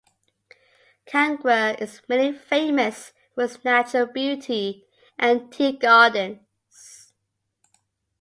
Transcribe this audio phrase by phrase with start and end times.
[1.05, 4.87] Kangra is mainly famous for its natural beauty
[5.19, 7.13] and tea gardens.